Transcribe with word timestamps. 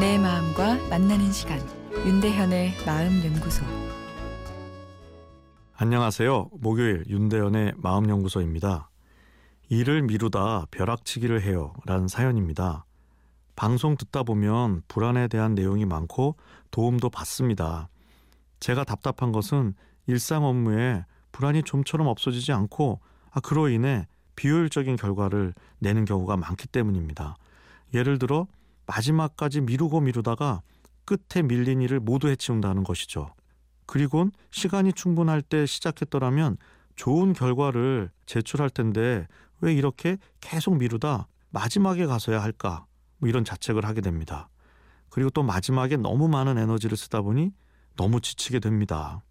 내 0.00 0.16
마음과 0.16 0.88
만나는 0.88 1.30
시간 1.30 1.60
윤대현의 1.92 2.72
마음 2.86 3.22
연구소 3.22 3.62
안녕하세요. 5.76 6.48
목요일 6.58 7.04
윤대현의 7.06 7.74
마음 7.76 8.08
연구소입니다. 8.08 8.88
일을 9.68 10.00
미루다 10.00 10.68
벼락치기를 10.70 11.42
해요. 11.42 11.74
라는 11.84 12.08
사연입니다. 12.08 12.86
방송 13.56 13.98
듣다 13.98 14.22
보면 14.22 14.80
불안에 14.88 15.28
대한 15.28 15.54
내용이 15.54 15.84
많고 15.84 16.36
도움도 16.70 17.10
받습니다. 17.10 17.90
제가 18.58 18.84
답답한 18.84 19.32
것은 19.32 19.74
일상 20.06 20.46
업무에 20.46 21.04
불안이 21.30 21.62
좀처럼 21.64 22.06
없어지지 22.06 22.52
않고 22.52 23.00
아, 23.32 23.40
그로 23.40 23.68
인해 23.68 24.06
비효율적인 24.34 24.96
결과를 24.96 25.52
내는 25.78 26.06
경우가 26.06 26.38
많기 26.38 26.68
때문입니다. 26.68 27.36
예를 27.92 28.18
들어 28.18 28.46
마지막까지 28.90 29.60
미루고 29.60 30.00
미루다가 30.00 30.62
끝에 31.04 31.42
밀린 31.42 31.80
일을 31.80 32.00
모두 32.00 32.28
해치운다는 32.28 32.82
것이죠. 32.82 33.32
그리곤 33.86 34.32
시간이 34.50 34.92
충분할 34.92 35.42
때 35.42 35.66
시작했더라면 35.66 36.56
좋은 36.96 37.32
결과를 37.32 38.10
제출할 38.26 38.70
텐데 38.70 39.26
왜 39.60 39.72
이렇게 39.72 40.18
계속 40.40 40.76
미루다 40.76 41.28
마지막에 41.50 42.06
가서야 42.06 42.42
할까? 42.42 42.86
뭐 43.18 43.28
이런 43.28 43.44
자책을 43.44 43.84
하게 43.84 44.00
됩니다. 44.00 44.48
그리고 45.08 45.30
또 45.30 45.42
마지막에 45.42 45.96
너무 45.96 46.28
많은 46.28 46.58
에너지를 46.58 46.96
쓰다 46.96 47.22
보니 47.22 47.52
너무 47.96 48.20
지치게 48.20 48.60
됩니다. 48.60 49.22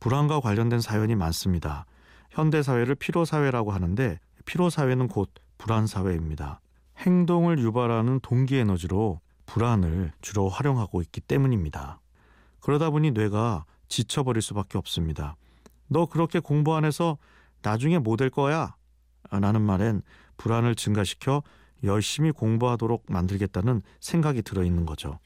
불안과 0.00 0.40
관련된 0.40 0.80
사연이 0.80 1.14
많습니다. 1.14 1.86
현대 2.30 2.62
사회를 2.62 2.94
피로 2.94 3.24
사회라고 3.24 3.72
하는데 3.72 4.18
피로 4.44 4.70
사회는 4.70 5.08
곧 5.08 5.32
불안 5.58 5.86
사회입니다. 5.86 6.60
행동을 6.98 7.58
유발하는 7.58 8.20
동기 8.20 8.56
에너지로 8.56 9.20
불안을 9.46 10.12
주로 10.20 10.48
활용하고 10.48 11.00
있기 11.02 11.20
때문입니다. 11.20 12.00
그러다 12.60 12.90
보니 12.90 13.12
뇌가 13.12 13.64
지쳐버릴 13.88 14.42
수밖에 14.42 14.78
없습니다. 14.78 15.36
너 15.86 16.06
그렇게 16.06 16.40
공부 16.40 16.74
안 16.74 16.84
해서 16.84 17.16
나중에 17.62 17.98
뭐 17.98 18.16
될 18.16 18.30
거야? 18.30 18.74
라는 19.30 19.62
말엔 19.62 20.02
불안을 20.36 20.74
증가시켜 20.74 21.42
열심히 21.84 22.30
공부하도록 22.32 23.06
만들겠다는 23.08 23.82
생각이 24.00 24.42
들어있는 24.42 24.84
거죠. 24.84 25.18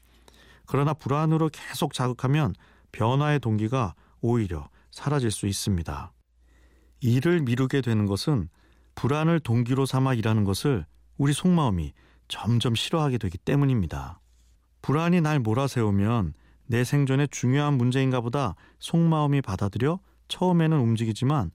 그러나 0.65 0.93
불안으로 0.93 1.49
계속 1.51 1.93
자극하면 1.93 2.53
변화의 2.91 3.39
동기가 3.39 3.95
오히려 4.21 4.69
사라질 4.91 5.31
수 5.31 5.47
있습니다. 5.47 6.11
일을 7.01 7.41
미루게 7.41 7.81
되는 7.81 8.05
것은 8.05 8.49
불안을 8.95 9.39
동기로 9.39 9.85
삼아 9.85 10.13
일하는 10.13 10.43
것을 10.43 10.85
우리 11.17 11.33
속마음이 11.33 11.93
점점 12.27 12.75
싫어하게 12.75 13.17
되기 13.17 13.37
때문입니다. 13.37 14.19
불안이 14.81 15.21
날 15.21 15.39
몰아세우면 15.39 16.33
내 16.65 16.83
생존에 16.83 17.27
중요한 17.27 17.75
문제인가 17.75 18.21
보다 18.21 18.55
속마음이 18.79 19.41
받아들여 19.41 19.99
처음에는 20.27 20.77
움직이지만 20.77 21.51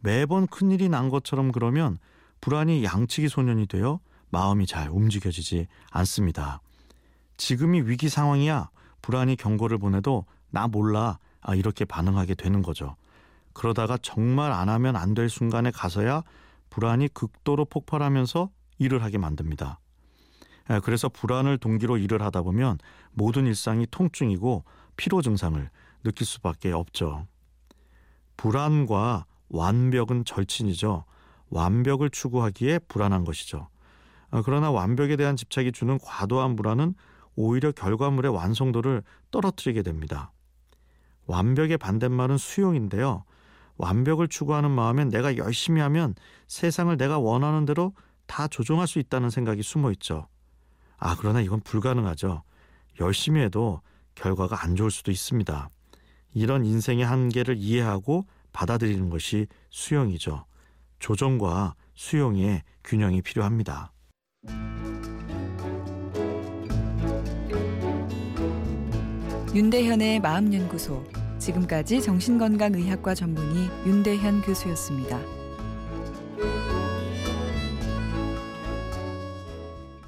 매번 0.00 0.46
큰일이 0.46 0.88
난 0.88 1.08
것처럼 1.08 1.52
그러면 1.52 1.98
불안이 2.40 2.84
양치기 2.84 3.28
소년이 3.28 3.66
되어 3.66 4.00
마음이 4.30 4.66
잘 4.66 4.88
움직여지지 4.90 5.66
않습니다. 5.90 6.60
지금이 7.36 7.82
위기 7.82 8.08
상황이야. 8.08 8.70
불안이 9.02 9.36
경고를 9.36 9.78
보내도 9.78 10.24
나 10.50 10.68
몰라. 10.68 11.18
아, 11.40 11.54
이렇게 11.54 11.84
반응하게 11.84 12.34
되는 12.34 12.62
거죠. 12.62 12.96
그러다가 13.52 13.98
정말 14.00 14.52
안 14.52 14.68
하면 14.68 14.94
안 14.94 15.14
될 15.14 15.28
순간에 15.28 15.70
가서야 15.70 16.22
불안이 16.68 17.08
극도로 17.08 17.64
폭발하면서 17.64 18.50
일을 18.80 19.04
하게 19.04 19.18
만듭니다. 19.18 19.78
예, 20.70 20.80
그래서 20.82 21.08
불안을 21.08 21.58
동기로 21.58 21.98
일을 21.98 22.22
하다 22.22 22.42
보면 22.42 22.78
모든 23.12 23.46
일상이 23.46 23.86
통증이고 23.90 24.64
피로 24.96 25.22
증상을 25.22 25.70
느낄 26.02 26.26
수밖에 26.26 26.72
없죠. 26.72 27.26
불안과 28.36 29.26
완벽은 29.50 30.24
절친이죠. 30.24 31.04
완벽을 31.50 32.10
추구하기에 32.10 32.80
불안한 32.88 33.24
것이죠. 33.24 33.68
어, 34.30 34.42
그러나 34.44 34.70
완벽에 34.70 35.16
대한 35.16 35.36
집착이 35.36 35.72
주는 35.72 35.98
과도한 35.98 36.56
불안은 36.56 36.94
오히려 37.36 37.72
결과물의 37.72 38.32
완성도를 38.32 39.02
떨어뜨리게 39.30 39.82
됩니다. 39.82 40.32
완벽의 41.26 41.78
반대말은 41.78 42.38
수용인데요. 42.38 43.24
완벽을 43.76 44.28
추구하는 44.28 44.70
마음엔 44.70 45.08
내가 45.08 45.36
열심히 45.36 45.80
하면 45.80 46.14
세상을 46.48 46.96
내가 46.96 47.18
원하는 47.18 47.64
대로 47.64 47.94
다 48.30 48.46
조종할 48.46 48.86
수 48.86 49.00
있다는 49.00 49.28
생각이 49.28 49.60
숨어 49.60 49.90
있죠. 49.92 50.28
아, 50.98 51.16
그러나 51.18 51.40
이건 51.40 51.58
불가능하죠. 51.60 52.44
열심히 53.00 53.40
해도 53.40 53.80
결과가 54.14 54.62
안 54.62 54.76
좋을 54.76 54.92
수도 54.92 55.10
있습니다. 55.10 55.68
이런 56.34 56.64
인생의 56.64 57.04
한계를 57.04 57.56
이해하고 57.58 58.26
받아들이는 58.52 59.10
것이 59.10 59.48
수용이죠. 59.70 60.44
조정과 61.00 61.74
수용의 61.94 62.62
균형이 62.84 63.20
필요합니다. 63.22 63.92
윤대현의 69.52 70.20
마음연구소 70.20 71.04
지금까지 71.40 72.00
정신건강의학과 72.00 73.16
전문의 73.16 73.68
윤대현 73.86 74.42
교수였습니다. 74.42 75.39